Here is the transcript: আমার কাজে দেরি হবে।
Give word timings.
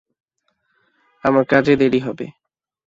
আমার 1.23 1.43
কাজে 1.45 1.73
দেরি 1.75 1.99
হবে। 1.99 2.25